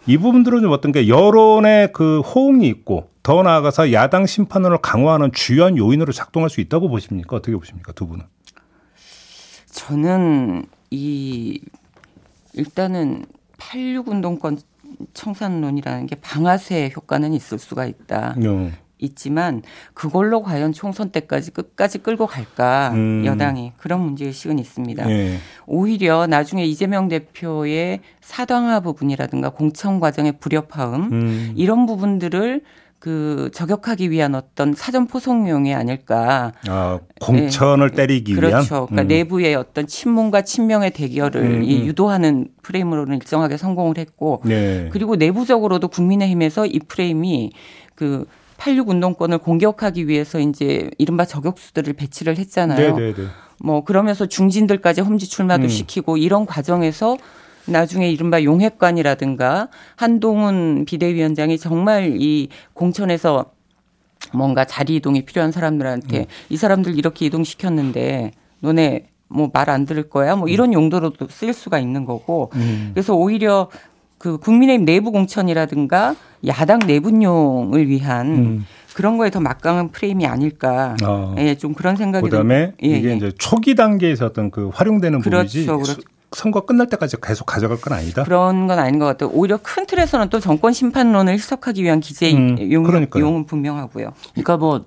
이 0.06 0.18
부분들은 0.18 0.62
좀 0.62 0.72
어떤 0.72 0.92
게 0.92 1.08
여론의 1.08 1.92
그 1.92 2.20
호응이 2.20 2.66
있고 2.68 3.10
더 3.22 3.42
나아가서 3.42 3.92
야당 3.92 4.24
심판을 4.26 4.78
강화하는 4.78 5.32
주요한 5.32 5.76
요인으로 5.76 6.12
작동할 6.12 6.48
수 6.48 6.60
있다고 6.60 6.88
보십니까? 6.88 7.36
어떻게 7.36 7.56
보십니까? 7.56 7.92
두 7.92 8.06
분은? 8.06 8.24
저는 9.72 10.66
이 10.90 11.60
일단은 12.54 13.26
86 13.58 14.08
운동권 14.08 14.58
청산론이라는 15.12 16.06
게 16.06 16.16
방아쇠 16.16 16.92
효과는 16.94 17.32
있을 17.32 17.58
수가 17.58 17.86
있다. 17.86 18.34
네. 18.38 18.72
있지만 18.98 19.62
그걸로 19.94 20.42
과연 20.42 20.72
총선 20.72 21.10
때까지 21.10 21.50
끝까지 21.50 21.98
끌고 21.98 22.26
갈까 22.26 22.92
음. 22.94 23.24
여당이 23.24 23.72
그런 23.76 24.00
문제의식은 24.00 24.58
있습니다. 24.58 25.06
네. 25.06 25.38
오히려 25.66 26.26
나중에 26.26 26.64
이재명 26.64 27.08
대표의 27.08 28.00
사당화 28.20 28.80
부분이라든가 28.80 29.50
공천 29.50 30.00
과정의 30.00 30.38
불협화음 30.40 31.12
음. 31.12 31.52
이런 31.56 31.86
부분들을 31.86 32.62
그 32.98 33.50
저격하기 33.52 34.10
위한 34.10 34.34
어떤 34.34 34.74
사전 34.74 35.06
포송용이 35.06 35.74
아닐까. 35.74 36.52
아, 36.66 36.98
공천을 37.20 37.90
네. 37.90 37.96
때리기 37.96 38.34
그렇죠. 38.34 38.48
위한. 38.48 38.64
그렇죠. 38.64 38.86
그러니까 38.86 39.02
음. 39.02 39.08
내부의 39.08 39.54
어떤 39.54 39.86
친문과 39.86 40.42
친명의 40.42 40.90
대결을 40.92 41.40
음, 41.42 41.54
음. 41.60 41.64
유도하는 41.64 42.48
프레임으로는 42.62 43.18
일정하게 43.18 43.58
성공을 43.58 43.98
했고, 43.98 44.40
네. 44.44 44.88
그리고 44.90 45.14
내부적으로도 45.16 45.88
국민의힘에서 45.88 46.66
이 46.66 46.80
프레임이 46.80 47.52
그 47.94 48.26
86 48.58 48.88
운동권을 48.88 49.38
공격하기 49.38 50.08
위해서 50.08 50.38
이제 50.40 50.90
이른바 50.98 51.24
저격수들을 51.24 51.92
배치를 51.94 52.38
했잖아요. 52.38 52.78
네네네. 52.96 53.14
네, 53.14 53.22
네. 53.22 53.28
뭐 53.58 53.84
그러면서 53.84 54.26
중진들까지 54.26 55.00
험지 55.00 55.28
출마도 55.28 55.64
음. 55.64 55.68
시키고 55.68 56.16
이런 56.16 56.46
과정에서 56.46 57.16
나중에 57.66 58.08
이른바 58.10 58.42
용핵관이라든가 58.42 59.68
한동훈 59.96 60.84
비대위원장이 60.86 61.58
정말 61.58 62.16
이 62.20 62.48
공천에서 62.74 63.46
뭔가 64.32 64.64
자리 64.64 64.96
이동이 64.96 65.24
필요한 65.24 65.52
사람들한테 65.52 66.18
음. 66.20 66.24
이 66.48 66.56
사람들 66.56 66.98
이렇게 66.98 67.26
이동시켰는데 67.26 68.32
너네 68.60 69.08
뭐 69.28 69.50
말 69.52 69.68
안 69.70 69.84
들을 69.86 70.08
거야? 70.08 70.36
뭐 70.36 70.48
이런 70.48 70.72
용도로도 70.72 71.26
쓸 71.30 71.52
수가 71.52 71.78
있는 71.80 72.04
거고. 72.04 72.50
음. 72.54 72.90
그래서 72.94 73.14
오히려 73.16 73.68
그 74.18 74.38
국민의힘 74.38 74.84
내부 74.84 75.12
공천이라든가 75.12 76.16
야당 76.46 76.78
내분용을 76.86 77.88
위한 77.88 78.26
음. 78.26 78.66
그런 78.94 79.18
거에 79.18 79.30
더 79.30 79.40
막강한 79.40 79.90
프레임이 79.90 80.26
아닐까. 80.26 80.96
어. 81.04 81.34
예, 81.38 81.54
좀 81.54 81.74
그런 81.74 81.96
생각이 81.96 82.30
그다음에 82.30 82.72
예, 82.82 82.86
이게 82.86 83.10
예. 83.10 83.16
이제 83.16 83.32
초기 83.36 83.74
단계에서 83.74 84.26
어떤 84.26 84.50
그 84.50 84.70
활용되는 84.72 85.20
그렇죠, 85.20 85.48
부분이지 85.48 85.66
그렇죠. 85.66 86.00
선거 86.32 86.62
끝날 86.62 86.88
때까지 86.88 87.16
계속 87.22 87.44
가져갈 87.44 87.78
건 87.80 87.92
아니다. 87.92 88.24
그런 88.24 88.66
건 88.66 88.78
아닌 88.78 88.98
것 88.98 89.04
같아요. 89.04 89.30
오히려 89.30 89.58
큰 89.62 89.86
틀에서는 89.86 90.30
또 90.30 90.40
정권 90.40 90.72
심판론을 90.72 91.34
해석하기 91.34 91.82
위한 91.82 92.00
기재 92.00 92.32
음, 92.34 92.72
용, 92.72 93.06
용은 93.16 93.44
분명하고요. 93.44 94.12
그러니까 94.32 94.56
뭐 94.56 94.86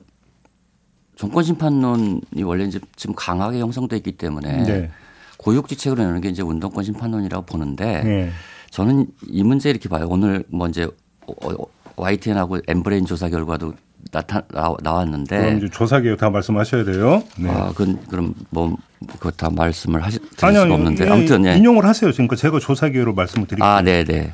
정권 1.15 1.43
심판론이 1.43 2.43
원래 2.43 2.63
이제 2.65 2.79
지금 2.95 3.13
강하게 3.15 3.59
형성돼 3.59 3.95
있기 3.97 4.13
때문에 4.13 4.63
네. 4.63 4.89
고육지책으로 5.37 6.03
내는 6.03 6.19
게 6.21 6.29
이제 6.29 6.41
운동권 6.41 6.83
심판론이라고 6.83 7.45
보는데. 7.45 8.03
네. 8.03 8.29
저는 8.71 9.07
이 9.27 9.43
문제 9.43 9.69
이렇게 9.69 9.89
봐요. 9.89 10.07
오늘 10.09 10.43
뭐 10.49 10.67
이제 10.67 10.87
YTN하고 11.95 12.59
엠브레인 12.67 13.05
조사 13.05 13.29
결과도 13.29 13.73
나타 14.11 14.41
나왔는데 14.81 15.37
그럼 15.37 15.57
이제 15.57 15.69
조사 15.69 15.99
개요 15.99 16.17
다 16.17 16.29
말씀하셔야 16.29 16.83
돼요. 16.85 17.23
네. 17.37 17.49
아, 17.49 17.71
그 17.75 17.97
그럼 18.09 18.33
뭐 18.49 18.75
그거 19.07 19.31
다 19.31 19.49
말씀을 19.49 20.03
하실 20.03 20.21
아니, 20.41 20.57
수가 20.57 20.73
없는데 20.73 21.05
예, 21.05 21.09
아무튼 21.09 21.45
예. 21.45 21.55
인용을 21.57 21.85
하세요. 21.85 22.11
지금 22.11 22.27
그 22.27 22.35
제가 22.35 22.59
조사 22.59 22.89
개요를 22.89 23.13
말씀을 23.13 23.47
드릴게요. 23.47 23.69
아, 23.69 23.81
네, 23.81 24.03
네. 24.03 24.33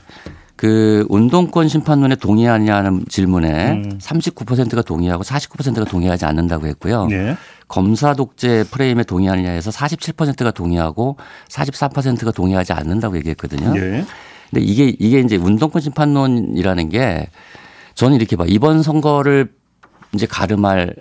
그 0.56 1.06
운동권 1.10 1.68
심판론에 1.68 2.16
동의하냐는 2.16 3.04
질문에 3.10 3.72
음. 3.72 3.98
39%가 4.00 4.82
동의하고 4.82 5.24
49%가 5.24 5.84
동의하지 5.84 6.26
않는다고 6.26 6.68
했고요. 6.68 7.08
네. 7.08 7.36
검사 7.68 8.14
독재 8.14 8.66
프레임에 8.72 9.04
동의하느냐 9.04 9.50
해서 9.50 9.70
47%가 9.72 10.52
동의하고 10.52 11.18
44%가 11.50 12.32
동의하지 12.32 12.74
않는다고 12.74 13.18
얘기했거든요. 13.18 13.74
네. 13.74 14.06
근데 14.50 14.64
이게 14.64 14.96
이게 14.98 15.20
이제 15.20 15.36
운동권 15.36 15.82
심판론이라는 15.82 16.90
게 16.90 17.30
저는 17.96 18.16
이렇게 18.18 18.36
봐. 18.36 18.46
이번 18.48 18.82
선거를 18.84 19.52
이제 20.14 20.26
가름할 20.26 20.96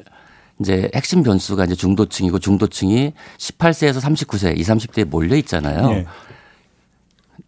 이제 0.61 0.91
핵심 0.95 1.23
변수가 1.23 1.65
이제 1.67 1.75
중도층이고 1.75 2.39
중도층이 2.39 3.13
18세에서 3.39 4.01
39세, 4.01 4.59
20, 4.59 4.75
30대에 4.75 5.05
몰려 5.05 5.37
있잖아요. 5.37 5.91
네. 5.91 6.07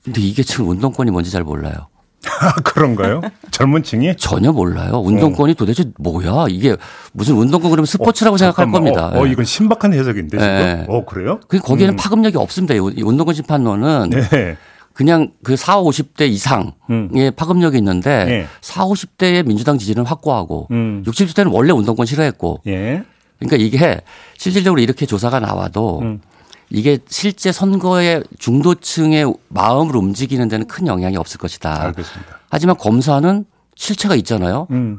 근데 0.04 0.20
이게 0.20 0.42
지금 0.42 0.68
운동권이 0.68 1.10
뭔지 1.10 1.30
잘 1.30 1.42
몰라요. 1.42 1.88
아, 2.40 2.52
그런가요? 2.62 3.21
젊은 3.50 3.83
층이? 3.83 4.16
전혀 4.16 4.52
몰라요. 4.52 5.00
운동권이 5.04 5.52
어. 5.52 5.54
도대체 5.54 5.85
뭐야? 5.99 6.47
이게 6.50 6.76
무슨 7.12 7.37
운동권 7.37 7.71
그러면 7.71 7.87
스포츠라고 7.87 8.35
어, 8.35 8.38
생각할 8.38 8.71
겁니다. 8.71 9.09
어, 9.09 9.21
어, 9.21 9.26
이건 9.26 9.45
신박한 9.45 9.92
해석인데 9.92 10.38
지금. 10.38 10.54
네. 10.54 10.85
어, 10.88 11.04
그래요? 11.04 11.40
그 11.49 11.59
거기에는 11.59 11.95
음. 11.95 11.97
파급력이 11.97 12.37
없습니다. 12.37 12.75
이 12.75 12.78
운동권 12.78 13.35
심판론은 13.35 14.11
네. 14.11 14.56
그냥 14.92 15.30
그 15.45 15.56
4, 15.56 15.76
50대 15.83 16.28
이상의 16.28 16.73
음. 16.90 17.11
파급력이 17.37 17.76
있는데 17.78 18.25
네. 18.25 18.47
4, 18.62 18.87
50대의 18.87 19.47
민주당 19.47 19.78
지지는 19.78 20.04
확고하고 20.06 20.68
음. 20.71 21.02
60대는 21.06 21.52
원래 21.52 21.73
운동권 21.73 22.06
싫어했고. 22.06 22.62
예. 22.66 23.02
그러니까 23.38 23.56
이게 23.59 24.00
실질적으로 24.38 24.80
이렇게 24.80 25.04
조사가 25.04 25.40
나와도 25.40 26.00
음. 26.00 26.21
이게 26.70 26.99
실제 27.08 27.52
선거의 27.52 28.25
중도층의 28.38 29.32
마음을 29.49 29.96
움직이는 29.96 30.49
데는 30.49 30.66
큰 30.66 30.87
영향이 30.87 31.16
없을 31.16 31.38
것이다. 31.38 31.82
알겠습니다. 31.85 32.40
하지만 32.50 32.76
검사는 32.76 33.44
실체가 33.75 34.14
있잖아요. 34.16 34.66
음. 34.70 34.99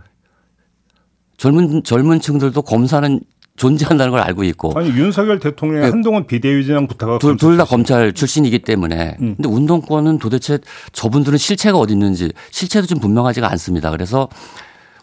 젊은 1.37 1.83
젊은 1.83 2.19
층들도 2.19 2.61
검사는 2.61 3.19
존재한다는 3.57 4.11
걸 4.11 4.21
알고 4.21 4.43
있고. 4.45 4.73
아니 4.75 4.89
윤석열 4.89 5.39
대통령의 5.39 5.83
네. 5.83 5.89
한동훈 5.89 6.27
비대위원장부터가 6.27 7.17
둘다 7.17 7.65
검찰 7.65 8.13
출신이기 8.13 8.59
때문에. 8.59 9.17
음. 9.19 9.35
근데 9.35 9.49
운동권은 9.49 10.19
도대체 10.19 10.59
저분들은 10.93 11.37
실체가 11.37 11.77
어디 11.77 11.93
있는지 11.93 12.31
실체도 12.51 12.87
좀 12.87 12.99
분명하지가 12.99 13.49
않습니다. 13.51 13.91
그래서 13.91 14.29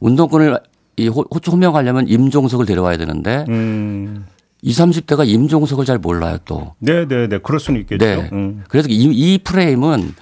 운동권을 0.00 0.58
이 0.96 1.08
호명하려면 1.08 2.06
임종석을 2.08 2.66
데려와야 2.66 2.96
되는데 2.96 3.44
음. 3.48 4.26
20, 4.64 5.06
30대가 5.06 5.28
임종석을 5.28 5.84
잘 5.84 5.98
몰라요 5.98 6.38
또. 6.44 6.74
네, 6.78 7.06
네, 7.06 7.28
네. 7.28 7.38
그럴 7.38 7.60
수는 7.60 7.80
있겠죠. 7.82 8.04
네. 8.04 8.28
음. 8.32 8.64
그래서 8.68 8.88
이, 8.88 9.04
이 9.12 9.38
프레임은 9.38 10.14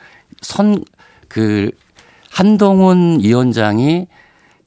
선 0.43 0.85
그 1.33 1.71
한동훈 2.31 3.21
위원장이 3.23 4.07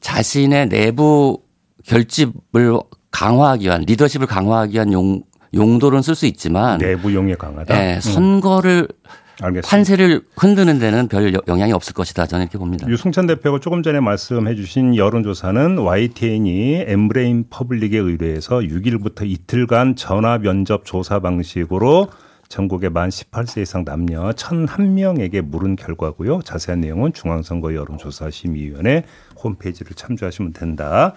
자신의 0.01 0.69
내부 0.69 1.41
결집을 1.85 2.79
강화하기 3.11 3.65
위한 3.65 3.81
리더십을 3.81 4.25
강화하기 4.25 4.73
위한 4.73 4.91
용, 4.91 5.21
용도로는 5.53 6.01
쓸 6.01 6.15
수 6.15 6.25
있지만 6.25 6.79
내부 6.79 7.13
용에 7.13 7.35
강하다. 7.35 7.73
네, 7.73 8.01
선거를 8.01 8.87
음. 8.91 9.09
알겠습니다. 9.41 9.67
판세를 9.67 10.21
흔드는 10.37 10.79
데는 10.79 11.07
별 11.07 11.33
영향이 11.47 11.73
없을 11.73 11.93
것이다. 11.93 12.25
저는 12.25 12.43
이렇게 12.43 12.57
봅니다. 12.57 12.87
유승찬 12.87 13.27
대표가 13.27 13.59
조금 13.59 13.83
전에 13.83 13.99
말씀해 13.99 14.55
주신 14.55 14.95
여론조사는 14.95 15.77
YTN이 15.77 16.85
엠브레인 16.87 17.45
퍼블릭에 17.49 17.97
의뢰해서 17.97 18.59
6일부터 18.59 19.25
이틀간 19.25 19.95
전화 19.95 20.37
면접 20.37 20.85
조사 20.85 21.19
방식으로 21.19 22.09
전국의 22.47 22.91
만 22.91 23.09
18세 23.09 23.61
이상 23.61 23.83
남녀 23.85 24.29
1,001명에게 24.29 25.41
물은 25.41 25.75
결과고요. 25.75 26.41
자세한 26.43 26.81
내용은 26.81 27.11
중앙선거 27.11 27.73
여론조사심의위원회 27.73 29.03
홈페이지를 29.43 29.93
참조하시면 29.95 30.53
된다. 30.53 31.15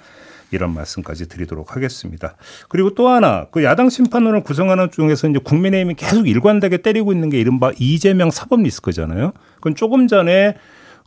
이런 0.51 0.73
말씀까지 0.75 1.29
드리도록 1.29 1.77
하겠습니다. 1.77 2.37
그리고 2.69 2.95
또 2.95 3.09
하나 3.09 3.47
그 3.51 3.63
야당 3.65 3.91
심판원을 3.91 4.43
구성하는 4.43 4.91
중에서 4.91 5.29
이제 5.29 5.39
국민의힘이 5.39 5.95
계속 5.95 6.27
일관되게 6.29 6.79
때리고 6.79 7.13
있는 7.13 7.29
게 7.31 7.39
이른바 7.39 7.73
이재명 7.79 8.31
사법 8.31 8.63
리스크잖아요. 8.63 9.33
그건 9.57 9.75
조금 9.75 10.09
전에 10.09 10.57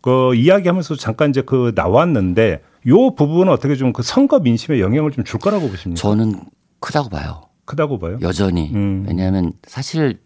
그 0.01 0.35
이야기하면서 0.35 0.95
잠깐 0.95 1.29
이제 1.29 1.41
그 1.41 1.71
나왔는데 1.75 2.61
요 2.87 3.15
부분은 3.15 3.51
어떻게 3.53 3.75
좀 3.75 3.93
그 3.93 4.03
선거 4.03 4.39
민심에 4.39 4.79
영향을 4.79 5.11
좀 5.11 5.23
줄 5.23 5.39
거라고 5.39 5.69
보십니까? 5.69 6.01
저는 6.01 6.33
크다고 6.79 7.09
봐요. 7.09 7.43
크다고 7.65 7.99
봐요. 7.99 8.17
여전히. 8.21 8.71
음. 8.73 9.05
왜냐하면 9.07 9.53
사실 9.67 10.19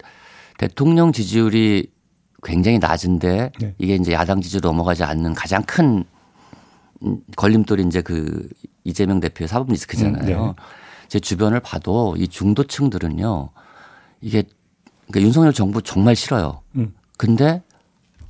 대통령 0.57 1.11
지지율이 1.11 1.87
굉장히 2.43 2.79
낮은데 2.79 3.51
네. 3.59 3.75
이게 3.77 3.95
이제 3.95 4.13
야당 4.13 4.39
지지로 4.39 4.69
넘어가지 4.69 5.03
않는 5.03 5.33
가장 5.33 5.63
큰 5.63 6.03
걸림돌이 7.35 7.83
이제 7.83 8.01
그 8.01 8.47
이재명 8.85 9.19
대표의 9.19 9.49
사법 9.49 9.69
리스크잖아요. 9.69 10.43
음, 10.43 10.47
네. 10.55 10.63
제 11.09 11.19
주변을 11.19 11.59
봐도 11.59 12.15
이 12.17 12.27
중도층들은요 12.27 13.49
이게 14.21 14.43
그러니까 15.07 15.27
윤석열 15.27 15.53
정부 15.53 15.81
정말 15.81 16.15
싫어요. 16.15 16.61
음. 16.75 16.93
근데 17.17 17.61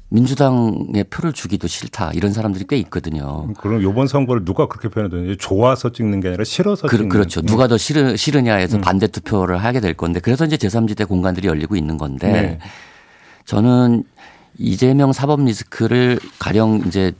민주당에 0.10 1.04
표를 1.10 1.34
주기도 1.34 1.68
싫다 1.68 2.12
이런 2.13 2.32
사람들이 2.32 2.65
꽤 2.70 2.78
있거든요. 2.78 3.52
그럼 3.60 3.82
이번 3.82 4.08
선거를 4.08 4.46
누가 4.46 4.68
그렇게 4.68 4.88
표현하든지 4.88 5.38
좋아서 5.38 5.91
찍는 5.91 6.22
게 6.22 6.30
아니라 6.30 6.44
싫어서 6.44 6.88
그, 6.88 6.98
찍는 6.98 7.10
그렇죠. 7.10 7.41
음. 7.41 7.46
누가 7.46 7.68
더 7.68 7.78
싫으, 7.78 8.15
싫으냐 8.15 8.56
해서 8.56 8.78
음. 8.78 8.82
반대 8.82 9.08
투표를 9.08 9.58
하게 9.58 9.80
될 9.80 9.94
건데 9.94 10.20
그래서 10.20 10.46
이제 10.46 10.58
제3지대 10.58 11.08
공간들이 11.08 11.48
열리고 11.48 11.76
있는 11.76 11.98
건데 11.98 12.32
네. 12.32 12.60
저는 13.46 14.04
이재명 14.58 15.12
사법 15.12 15.44
리스크를 15.44 16.20
가령 16.39 16.84
이제 16.88 17.12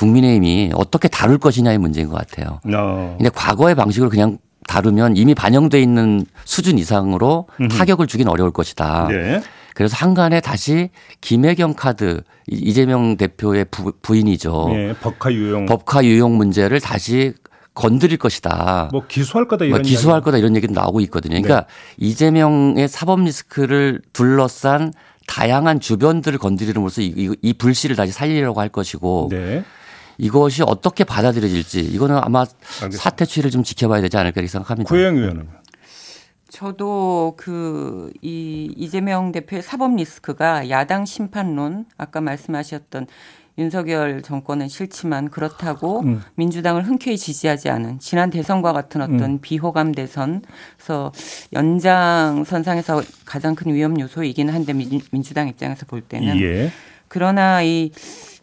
국민의힘이 0.00 0.70
어떻게 0.74 1.08
다룰 1.08 1.38
것이냐의 1.38 1.78
문제인 1.78 2.08
것 2.08 2.16
같아요. 2.16 2.60
어. 2.74 3.14
근데 3.18 3.28
과거의 3.28 3.74
방식으로 3.74 4.08
그냥 4.08 4.38
다루면 4.66 5.16
이미 5.16 5.34
반영돼 5.34 5.80
있는 5.80 6.24
수준 6.44 6.78
이상으로 6.78 7.48
음흠. 7.60 7.68
타격을 7.76 8.06
주긴 8.06 8.28
어려울 8.28 8.50
것이다. 8.50 9.08
네. 9.10 9.42
그래서 9.74 9.96
한간에 9.96 10.40
다시 10.40 10.90
김혜경 11.20 11.74
카드 11.74 12.22
이재명 12.46 13.16
대표의 13.16 13.66
부, 13.70 14.16
인이죠 14.16 14.68
네, 14.72 14.94
법카 15.00 15.32
유용 15.32 15.66
법카 15.66 16.04
유용 16.04 16.36
문제를 16.36 16.80
다시 16.80 17.34
건드릴 17.74 18.18
것이다. 18.18 18.88
뭐 18.92 19.04
기소할 19.06 19.46
거다 19.48 19.64
이런 19.64 19.78
뭐 19.78 19.82
기소할 19.82 20.18
이야기. 20.18 20.24
거다 20.24 20.38
이런 20.38 20.56
얘기도 20.56 20.72
나오고 20.74 21.00
있거든요. 21.02 21.40
그러니까 21.40 21.66
네. 21.66 22.06
이재명의 22.06 22.88
사법 22.88 23.20
리스크를 23.22 24.00
둘러싼 24.12 24.92
다양한 25.26 25.78
주변들을 25.78 26.38
건드리는으로써 26.38 27.02
이, 27.02 27.36
이, 27.40 27.52
불씨를 27.52 27.94
다시 27.94 28.10
살리려고 28.12 28.60
할 28.60 28.68
것이고 28.68 29.28
네. 29.30 29.62
이것이 30.20 30.62
어떻게 30.62 31.04
받아들여질지 31.04 31.80
이거는 31.80 32.18
아마 32.18 32.40
알겠습니다. 32.40 32.98
사태 32.98 33.24
추이를 33.24 33.50
좀 33.50 33.62
지켜봐야 33.62 34.00
되지 34.02 34.16
않을까 34.16 34.40
이렇게 34.40 34.48
생각합니다. 34.50 34.88
구혜영 34.88 35.16
의원은 35.16 35.48
저도 36.50 37.34
그 37.36 38.10
이 38.22 38.72
이재명 38.76 39.32
대표의 39.32 39.62
사법 39.62 39.94
리스크가 39.94 40.68
야당 40.68 41.06
심판론 41.06 41.86
아까 41.96 42.20
말씀하셨던 42.20 43.06
윤석열 43.60 44.22
정권은 44.22 44.68
싫지만 44.68 45.28
그렇다고 45.28 46.00
음. 46.00 46.22
민주당을 46.34 46.86
흔쾌히 46.86 47.18
지지하지 47.18 47.68
않은 47.68 47.98
지난 48.00 48.30
대선과 48.30 48.72
같은 48.72 49.02
어떤 49.02 49.22
음. 49.22 49.38
비호감 49.40 49.92
대선에서 49.92 51.12
연장 51.52 52.44
선상에서 52.44 53.02
가장 53.26 53.54
큰 53.54 53.74
위험 53.74 54.00
요소이기는 54.00 54.52
한데 54.52 54.72
민 54.72 55.22
주당 55.22 55.48
입장에서 55.48 55.84
볼 55.86 56.00
때는 56.00 56.40
예. 56.40 56.72
그러나 57.08 57.62
이 57.62 57.92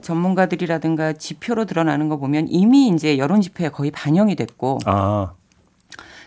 전문가들이라든가 0.01 1.13
지표로 1.13 1.65
드러나는 1.65 2.09
거 2.09 2.17
보면 2.17 2.47
이미 2.49 2.87
이제 2.89 3.17
여론 3.17 3.41
지표에 3.41 3.69
거의 3.69 3.89
반영이 3.91 4.35
됐고 4.35 4.79
아. 4.85 5.33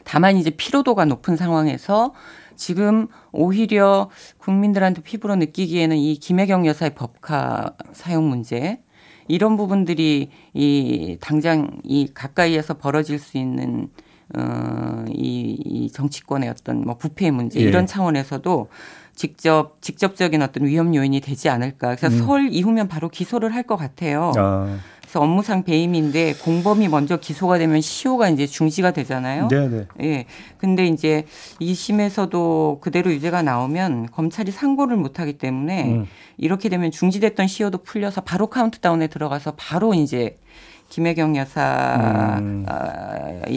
다만 0.04 0.36
이제 0.36 0.50
피로도가 0.50 1.04
높은 1.04 1.36
상황에서 1.36 2.12
지금 2.60 3.08
오히려 3.32 4.10
국민들한테 4.36 5.00
피부로 5.02 5.34
느끼기에는 5.34 5.96
이 5.96 6.16
김혜경 6.16 6.66
여사의 6.66 6.94
법카 6.94 7.72
사용 7.92 8.28
문제 8.28 8.80
이런 9.28 9.56
부분들이 9.56 10.28
이 10.52 11.16
당장 11.22 11.80
이 11.84 12.08
가까이에서 12.12 12.74
벌어질 12.74 13.18
수 13.18 13.38
있는 13.38 13.88
어, 14.36 15.04
이, 15.08 15.56
이 15.64 15.90
정치권의 15.90 16.50
어떤 16.50 16.82
뭐 16.82 16.96
부패의 16.98 17.30
문제 17.30 17.60
예. 17.60 17.64
이런 17.64 17.86
차원에서도 17.86 18.68
직접 19.16 19.80
직접적인 19.80 20.40
어떤 20.42 20.66
위험 20.66 20.94
요인이 20.94 21.20
되지 21.20 21.48
않을까. 21.48 21.96
그래서 21.96 22.14
음. 22.14 22.26
설 22.26 22.48
이후면 22.52 22.88
바로 22.88 23.08
기소를 23.08 23.54
할 23.54 23.64
것 23.64 23.76
같아요. 23.76 24.32
아. 24.36 24.78
그래서 25.10 25.22
업무상 25.22 25.64
배임인데 25.64 26.34
공범이 26.34 26.86
먼저 26.86 27.16
기소가 27.16 27.58
되면 27.58 27.80
시효가 27.80 28.28
이제 28.28 28.46
중지가 28.46 28.92
되잖아요. 28.92 29.48
네, 29.48 29.68
네. 29.68 29.86
예. 30.02 30.26
근데 30.56 30.86
이제 30.86 31.24
이심에서도 31.58 32.78
그대로 32.80 33.10
유죄가 33.10 33.42
나오면 33.42 34.10
검찰이 34.12 34.52
상고를 34.52 34.96
못 34.96 35.18
하기 35.18 35.32
때문에 35.32 35.94
음. 35.94 36.06
이렇게 36.36 36.68
되면 36.68 36.92
중지됐던 36.92 37.48
시효도 37.48 37.78
풀려서 37.78 38.20
바로 38.20 38.46
카운트다운에 38.46 39.08
들어가서 39.08 39.54
바로 39.56 39.94
이제 39.94 40.36
김혜경 40.90 41.36
여사의 41.36 42.40
음. 42.42 42.66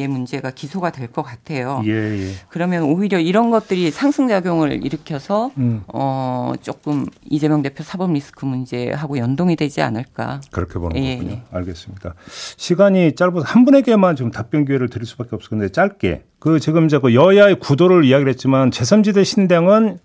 문제가 0.10 0.52
기소가 0.52 0.92
될 0.92 1.12
것 1.12 1.22
같아요. 1.24 1.82
예, 1.86 1.92
예. 1.92 2.32
그러면 2.48 2.84
오히려 2.84 3.20
이런 3.20 3.50
것들이 3.52 3.92
상승작용을 3.92 4.86
일으켜서 4.86 5.52
음. 5.58 5.84
어, 5.88 6.54
조금 6.62 7.06
이재명 7.30 7.62
대표 7.62 7.84
사법 7.84 8.14
리스크 8.14 8.46
문제하고 8.46 9.18
연동이 9.18 9.56
되지 9.56 9.82
않을까. 9.82 10.42
그렇게 10.52 10.80
보는 10.80 10.96
예, 11.04 11.16
거군요. 11.18 11.32
예. 11.34 11.42
알겠습니다. 11.52 12.14
시간이 12.58 13.16
짧아서 13.16 13.46
한 13.46 13.66
분에게만 13.66 14.16
좀 14.16 14.32
답변 14.32 14.66
기회를 14.66 14.90
드릴 14.90 15.06
수밖에 15.06 15.36
없을 15.36 15.50
건데 15.50 15.70
짧게. 15.70 16.24
그 16.40 16.60
지금 16.60 16.88
저그 16.88 17.14
여야의 17.14 17.60
구도를 17.60 18.06
이야기를 18.06 18.32
했지만 18.32 18.70
제3지대 18.70 19.26
신당은 19.26 19.98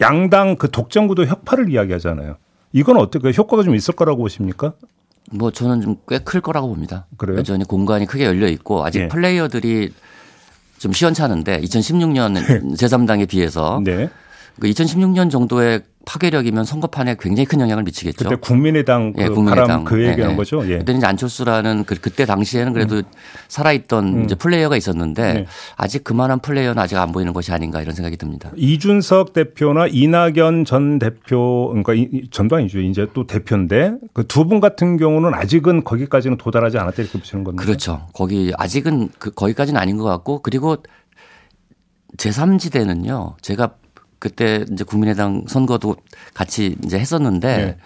양당 0.00 0.56
그 0.56 0.70
독점 0.70 1.06
구도 1.06 1.24
혁파를 1.26 1.70
이야기하잖아요. 1.70 2.36
이건 2.72 2.96
어떻게 2.96 3.32
효과가 3.36 3.62
좀 3.62 3.74
있을 3.74 3.94
거라고 3.94 4.22
보십니까? 4.22 4.72
뭐 5.30 5.50
저는 5.50 5.80
좀 5.80 5.96
꽤 6.06 6.18
클 6.24 6.40
거라고 6.40 6.68
봅니다. 6.68 7.06
그래요? 7.16 7.38
여전히 7.38 7.64
공간이 7.64 8.06
크게 8.06 8.24
열려 8.24 8.48
있고 8.48 8.84
아직 8.84 8.98
네. 9.00 9.08
플레이어들이 9.08 9.92
좀 10.78 10.92
시원찮은데 10.92 11.60
2016년 11.60 12.74
제3당에 12.76 13.28
비해서 13.28 13.80
네. 13.84 14.10
2016년 14.60 15.30
정도의 15.30 15.82
파괴력이면 16.04 16.64
선거판에 16.64 17.14
굉장히 17.20 17.46
큰 17.46 17.60
영향을 17.60 17.84
미치겠죠. 17.84 18.28
그때 18.28 18.34
국민의당 18.40 19.12
그 19.12 19.22
예, 19.22 19.28
국민의당. 19.28 19.66
바람 19.66 19.84
그 19.84 19.98
얘기하는 20.02 20.30
예, 20.30 20.32
예. 20.32 20.36
거죠. 20.36 20.68
예. 20.68 20.78
그때는 20.78 20.98
이제 20.98 21.06
안철수라는 21.06 21.84
그, 21.84 21.94
그때 21.94 22.24
당시에는 22.26 22.72
그래도 22.72 22.96
음. 22.96 23.02
살아있던 23.46 24.06
음. 24.08 24.24
이제 24.24 24.34
플레이어가 24.34 24.76
있었는데 24.76 25.32
네. 25.32 25.46
아직 25.76 26.02
그만한 26.02 26.40
플레이어는 26.40 26.82
아직 26.82 26.96
안 26.96 27.12
보이는 27.12 27.32
것이 27.32 27.52
아닌가 27.52 27.80
이런 27.80 27.94
생각이 27.94 28.16
듭니다. 28.16 28.50
이준석 28.56 29.32
대표나 29.32 29.86
이낙연 29.86 30.64
전 30.64 30.98
대표 30.98 31.72
그러니까 31.84 32.18
전도 32.32 32.56
아니죠. 32.56 32.80
이제 32.80 33.06
또 33.14 33.26
대표인데 33.26 33.94
그 34.12 34.24
두 34.26 34.44
분 34.44 34.58
같은 34.58 34.96
경우는 34.96 35.34
아직은 35.34 35.84
거기까지는 35.84 36.36
도달하지 36.36 36.78
않았다 36.78 37.00
이렇게 37.00 37.16
보시는 37.16 37.44
겁니다. 37.44 37.64
그렇죠. 37.64 38.08
거기 38.12 38.52
아직은 38.58 39.10
그 39.20 39.30
거기까지는 39.30 39.80
아닌 39.80 39.96
것 39.98 40.04
같고 40.04 40.40
그리고 40.42 40.78
제3지대는요. 42.16 43.34
제가 43.40 43.74
그때 44.22 44.64
이제 44.70 44.84
국민의당 44.84 45.46
선거도 45.48 45.96
같이 46.32 46.76
이제 46.84 46.96
했었는데 46.96 47.56
네. 47.56 47.76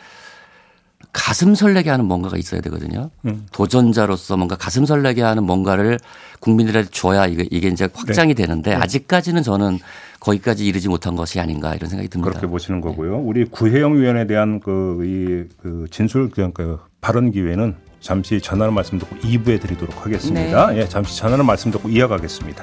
가슴 1.10 1.54
설레게 1.54 1.88
하는 1.88 2.04
뭔가가 2.04 2.36
있어야 2.36 2.60
되거든요. 2.60 3.08
음. 3.24 3.46
도전자로서 3.52 4.36
뭔가 4.36 4.54
가슴 4.54 4.84
설레게 4.84 5.22
하는 5.22 5.44
뭔가를 5.44 5.98
국민들한테 6.40 6.90
줘야 6.90 7.24
이게, 7.24 7.48
이게 7.50 7.68
이제 7.68 7.88
확장이 7.90 8.34
네. 8.34 8.42
되는데 8.42 8.72
네. 8.72 8.76
아직까지는 8.76 9.42
저는 9.42 9.78
거기까지 10.20 10.66
이르지 10.66 10.90
못한 10.90 11.16
것이 11.16 11.40
아닌가 11.40 11.74
이런 11.74 11.88
생각이 11.88 12.10
듭니다. 12.10 12.32
그렇게 12.32 12.46
보시는 12.46 12.82
거고요. 12.82 13.16
우리 13.16 13.46
구혜영 13.46 13.98
위원에 13.98 14.26
대한 14.26 14.60
그, 14.60 15.00
이, 15.06 15.56
그 15.62 15.86
진술 15.90 16.28
그 16.28 16.78
발언 17.00 17.30
기회는 17.30 17.76
잠시 18.00 18.42
전하는 18.42 18.74
말씀 18.74 18.98
듣고 18.98 19.16
2부에 19.16 19.58
드리도록 19.58 20.04
하겠습니다. 20.04 20.66
네. 20.66 20.80
예, 20.80 20.84
잠시 20.86 21.16
전하는 21.16 21.46
말씀 21.46 21.70
듣고 21.70 21.88
이어가겠습니다. 21.88 22.62